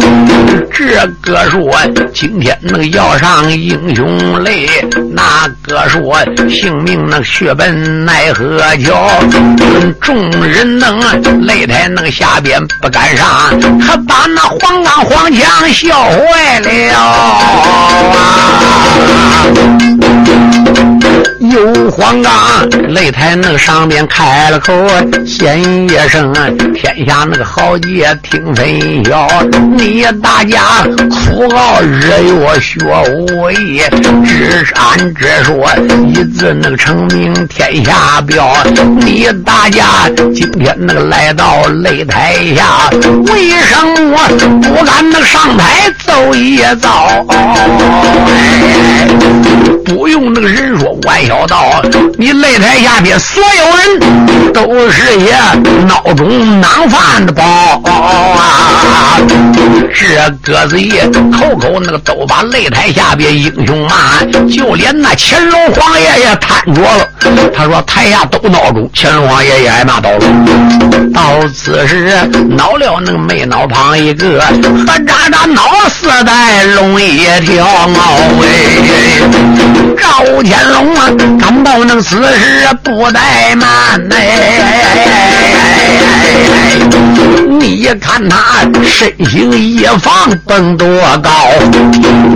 [0.72, 1.72] 这个说
[2.12, 4.04] 今天那个要上英雄
[4.44, 4.68] 擂，
[5.12, 6.16] 那个说
[6.48, 9.08] 性命那个血本奈何桥？
[10.00, 11.00] 众人等
[11.46, 13.26] 擂台那个下边不敢上，
[13.80, 15.14] 还把那黄冈黄。
[15.14, 16.68] 黄强笑坏了
[16.98, 17.38] 啊！
[21.50, 22.32] 有黄冈
[22.88, 24.72] 擂台那个上面开了口，
[25.26, 26.32] 先一声，
[26.74, 29.28] 天下那个豪杰听分晓。
[29.76, 33.82] 你大家苦熬日月学武艺，
[34.24, 35.68] 知山知说，
[36.06, 38.56] 一字那个成名天下标。
[39.00, 42.88] 你大家今天那个来到擂台下，
[43.32, 44.18] 为什么
[44.62, 45.04] 不敢？
[45.10, 46.88] 那个上台走一奏，
[49.84, 51.82] 不用那个人说玩笑道，
[52.18, 55.34] 你擂台下边所有人都是些
[55.88, 57.44] 孬种囊饭的包
[57.84, 59.18] 啊！
[59.92, 67.08] 这鸽子爷口口那个都把擂台下边英雄骂，就连那乾隆皇爷也瘫着了。
[67.56, 70.26] 他说台下都孬种，乾隆皇爷也挨骂倒了。
[71.14, 72.10] 到此时
[72.50, 74.40] 恼了那个没脑旁一个。
[75.06, 77.64] 渣渣闹四代龙一条
[78.42, 78.46] 哎，
[79.96, 84.60] 赵天龙啊，感到那此时不怠慢哎，
[87.58, 90.86] 你看他身形一放蹦多
[91.18, 91.30] 高，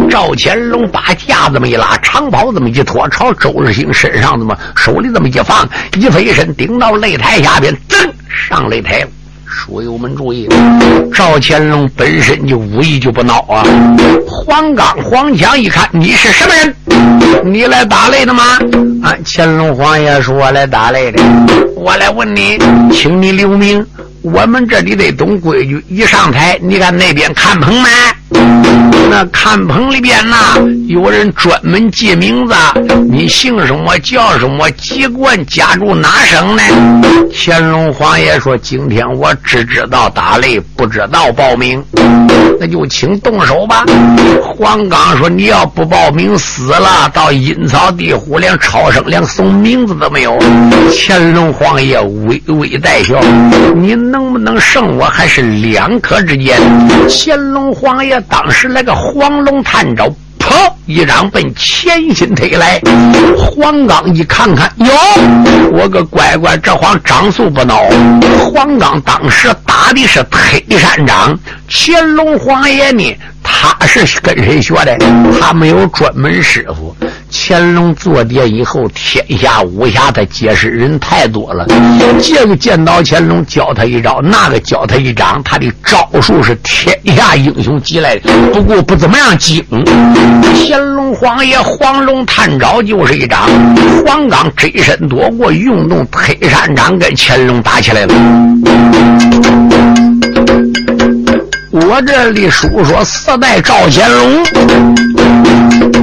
[0.08, 9.08] 赵乾隆把架子么一拉，长袍这么一脱，朝周日兴身上这么手里这么一放，一飞身顶到擂台下边，噔上擂台了。
[9.50, 10.48] 所以我们注意，
[11.14, 13.64] 赵乾隆本身就武艺就不孬啊。
[14.26, 17.52] 黄冈、黄强一看，你是什么人？
[17.52, 18.42] 你来打擂的吗？
[19.02, 21.22] 啊，乾隆皇爷说：“我来打擂的。”
[21.76, 22.58] 我来问你，
[22.92, 23.84] 请你留名。
[24.22, 27.88] 我们这里得懂规矩，一上台，你看那边看棚没？
[29.10, 30.36] 那看棚里边呐，
[30.86, 32.54] 有人专门记名字，
[33.10, 36.62] 你姓什么叫什么，籍贯家住哪省呢？
[37.32, 41.82] 乾隆皇爷说：“今天我只知道打擂，不知道报名，
[42.60, 43.84] 那就请动手吧。”
[44.42, 50.38] 黄刚说：“你要不报名，死了到阴曹地府，连超生连送名字都没有。”
[50.92, 53.18] 乾隆皇爷微微带笑
[53.74, 56.58] ：“你能不能胜我，还是两可之间。”
[57.08, 58.98] 乾隆皇爷当时那个。
[58.98, 60.06] 黄龙探照，
[60.38, 62.80] 噗一掌奔前心推来。
[63.36, 64.92] 黄刚一看看，哟，
[65.72, 67.80] 我个乖乖，这慌张素不孬。
[68.52, 71.38] 黄刚当时打的是推山掌，
[71.68, 73.16] 乾隆皇爷呢？
[73.50, 74.96] 他是跟谁学的？
[75.40, 76.94] 他没有专门师傅。
[77.30, 81.66] 乾隆坐殿以后，天下武侠的结识人太多了。
[82.22, 88.30] 这个见到乾隆教他一招，那个教他一掌，他的招数是天下英雄集来的。
[88.52, 89.64] 不过不怎么样精。
[90.66, 93.48] 乾隆皇爷黄龙探爪就是一掌，
[94.06, 98.14] 黄刚追身躲过，运动推山掌跟乾隆打起来了。
[101.70, 104.42] 我这里书说四代赵乾龙，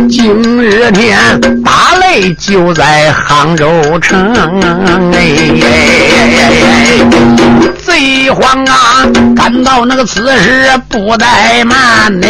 [0.08, 1.18] 今日天
[1.64, 3.68] 打雷就在杭州
[4.00, 4.32] 城，
[5.12, 5.26] 哎，
[7.84, 9.08] 贼慌啊！
[9.36, 12.30] 赶到那个此时不怠慢，哎，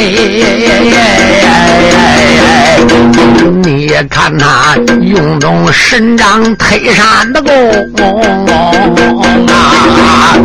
[3.61, 7.51] 你看他用动神掌推山的功
[9.47, 10.38] 啊，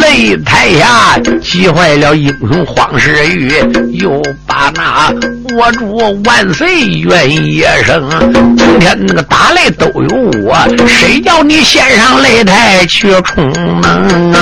[0.00, 2.05] 擂台下急坏了。
[2.14, 3.52] 英雄黄世玉
[3.92, 5.12] 又把那
[5.56, 8.08] 我主万岁愿一声，
[8.56, 10.08] 今天那个打擂都有
[10.44, 14.32] 我，谁叫你先上擂台去冲能？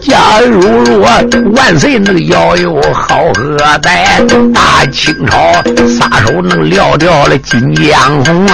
[0.00, 1.00] 假如若
[1.54, 5.52] 万岁那个要有好喝歹，大清朝
[5.86, 8.46] 撒手能撂掉了金江红，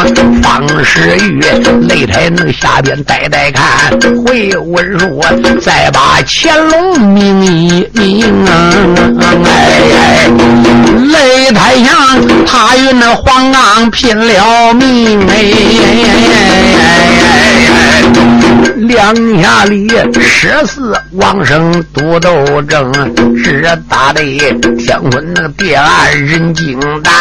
[0.43, 1.41] 方世玉
[1.87, 3.91] 擂台那个下边呆呆看，
[4.25, 5.21] 回文书
[5.61, 7.44] 再把乾隆名。
[7.45, 8.73] 你命啊！
[9.45, 10.29] 哎，
[11.13, 11.95] 擂台上
[12.47, 15.53] 他与那黄刚拼了命哎，
[19.05, 19.87] 两下里
[20.19, 22.91] 十四王生独斗争，
[23.45, 24.23] 只打得
[24.79, 27.13] 天昏那个地暗人惊胆，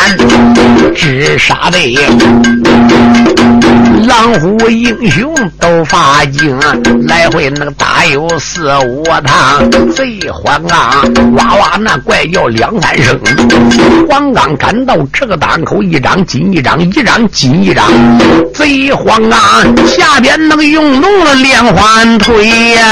[0.96, 1.78] 只杀得
[4.08, 6.58] 狼虎英雄都发惊，
[7.06, 10.18] 来回那个打有四五趟贼。
[10.32, 13.20] 黄刚哇哇那怪叫两三声，
[14.10, 17.86] 黄刚赶到这个档口，一掌紧一掌，一掌紧一掌，
[18.54, 19.40] 贼黄刚
[19.88, 22.86] 下边那个用动了两环推呀，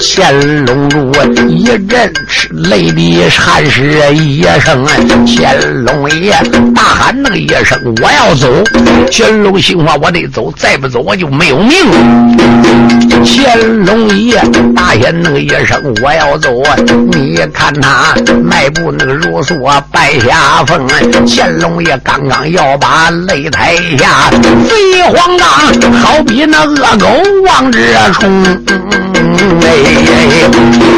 [0.00, 1.12] 乾隆主
[1.48, 4.86] 一阵吃泪的汗湿一声，
[5.26, 6.32] 乾隆爷
[6.74, 8.48] 大喊那个一声我要走，
[9.10, 11.76] 乾隆心话我得走，再不走我就没有命。
[13.24, 14.40] 乾隆爷
[14.74, 15.38] 大喊那个。
[15.48, 16.76] 一声我要走啊，
[17.12, 20.86] 你看他迈步那个如梭败下风，
[21.26, 24.30] 乾隆爷刚刚要把擂台下
[24.68, 25.48] 贼黄刚，
[26.02, 27.06] 好比那恶大狗
[27.44, 27.78] 往这
[28.14, 28.42] 冲。
[28.42, 29.68] 哎，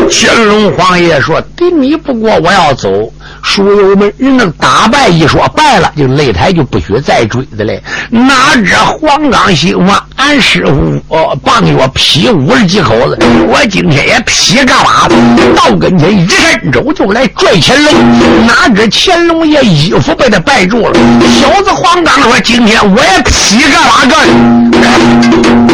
[0.08, 2.88] 乾隆皇爷说：“敌你不过，我要走。”
[3.42, 7.82] 书友们，人能打败一说败了，就擂台就不许再追的嘞。
[8.08, 13.18] 哪知黄冈心话，俺师傅哦，棒月劈五十几口子，
[13.48, 15.08] 我今天也劈干嘛？
[15.56, 17.92] 到跟前一伸手就来拽乾隆。
[18.46, 20.94] 哪知乾隆爷衣服被他掰住了。
[21.40, 25.69] 小子黄冈说：“今天我也劈干嘛干？”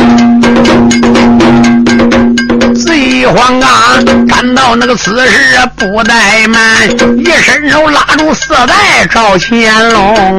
[3.27, 10.39] 黄刚赶到那个此时不怠慢，一伸手拉住四代赵乾隆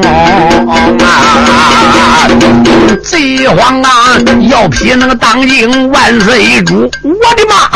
[1.00, 2.28] 啊！
[3.04, 7.68] 贼黄刚要劈那个当今万岁主，我的妈！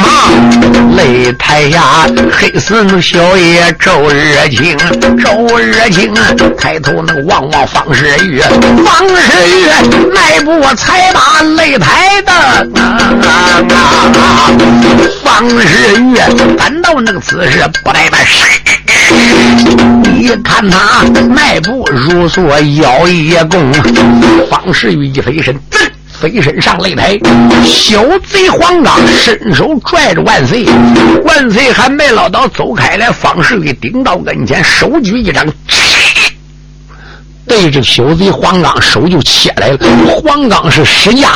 [0.97, 4.77] 擂台下黑死那小爷周日清，
[5.19, 6.13] 周日清
[6.59, 9.67] 抬头那个望望方世玉，方世玉
[10.15, 12.65] 迈步才把擂台的啊
[13.23, 13.29] 啊
[13.71, 14.51] 啊！
[15.22, 16.14] 方世玉
[16.57, 18.20] 赶到那个姿势，不怠慢，
[20.03, 22.42] 你看他迈步如梭，
[22.80, 23.72] 腰一弓，
[24.50, 25.59] 方世玉一飞身，
[26.20, 27.18] 飞身上擂台。
[27.64, 30.64] 小贼黄刚伸手拽着万岁，
[31.24, 33.12] 万岁还没捞到，走开了。
[33.12, 35.46] 方世玉顶到跟前，手举一掌。
[37.53, 39.78] 对着小贼黄刚手就切来了，
[40.24, 41.32] 黄刚是使架，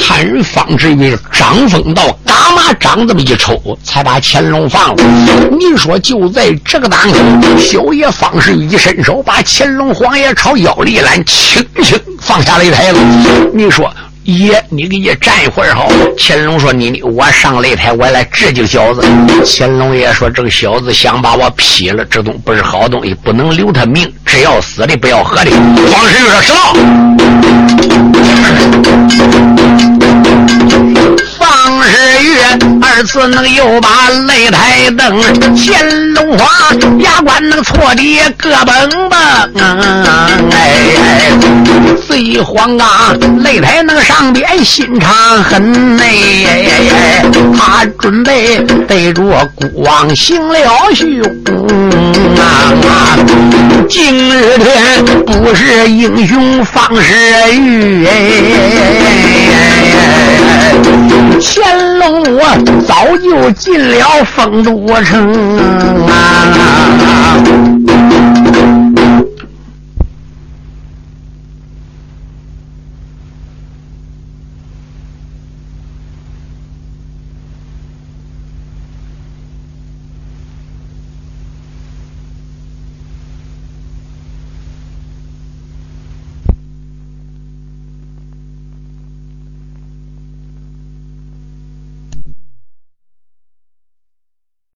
[0.00, 5.04] 看人方世玉掌风道，嘎嘛掌这么一抽，才把乾隆放了。
[5.50, 7.18] 你说就在这个当口，
[7.58, 12.98] 小爷方世玉一伸手，把乾隆皇爷朝腰里一揽，轻轻放下擂台了。
[13.52, 13.92] 你说。
[14.24, 15.90] 爷，你给爷站一会儿好。
[16.16, 19.02] 乾隆说：“你你我上擂台，我来治这小子。”
[19.44, 25.50] 乾隆爷说：“这个小子想把我劈了，这东不是好东西，不能留他命，只要死的，不要喝的。”
[25.92, 26.74] 王世玉说：“知道。”
[31.40, 31.88] 方世
[32.22, 32.36] 玉
[32.82, 35.18] 二次能又把擂台登，
[35.56, 39.18] 乾隆皇牙关能错的个蹦蹦，
[40.52, 41.32] 哎，
[42.06, 43.14] 贼慌啊！
[43.42, 47.24] 擂台能上边心肠狠哎，
[47.56, 49.22] 他准备对着
[49.54, 50.54] 孤王行了
[50.94, 51.08] 凶
[52.38, 53.16] 啊！
[53.88, 57.14] 今日天不是英雄方世
[57.54, 59.08] 玉哎哎
[60.50, 60.74] 哎，
[61.42, 62.42] 乾隆我
[62.86, 65.32] 早就进了丰都城
[66.06, 67.89] 啊。